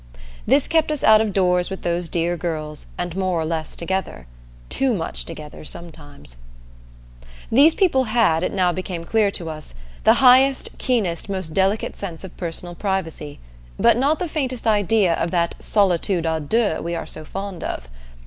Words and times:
This 0.47 0.67
kept 0.67 0.89
us 0.91 1.03
out 1.03 1.21
of 1.21 1.31
doors 1.31 1.69
with 1.69 1.83
those 1.83 2.09
dear 2.09 2.35
girls, 2.35 2.87
and 2.97 3.15
more 3.15 3.39
or 3.39 3.45
less 3.45 3.75
together 3.75 4.25
too 4.67 4.95
much 4.95 5.25
together 5.25 5.63
sometimes. 5.63 6.37
These 7.51 7.75
people 7.75 8.05
had, 8.05 8.41
it 8.41 8.51
now 8.51 8.71
became 8.71 9.03
clear 9.03 9.29
to 9.29 9.47
us, 9.51 9.75
the 10.03 10.15
highest, 10.15 10.75
keenest, 10.79 11.29
most 11.29 11.53
delicate 11.53 11.95
sense 11.95 12.23
of 12.23 12.35
personal 12.35 12.73
privacy, 12.73 13.37
but 13.77 13.95
not 13.95 14.17
the 14.17 14.27
faintest 14.27 14.65
idea 14.65 15.13
of 15.13 15.29
that 15.29 15.53
solitude 15.59 16.23
à 16.25 16.39
deux 16.49 16.81
we 16.81 16.95
are 16.95 17.05
so 17.05 17.23
fond 17.23 17.63
of. 17.63 17.87